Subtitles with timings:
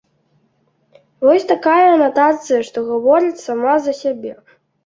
[1.25, 4.33] Вось такая анатацыя, што гаворыць сама за сябе.